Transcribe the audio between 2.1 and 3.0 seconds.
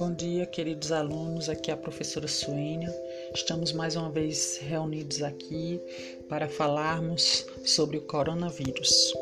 Suênia.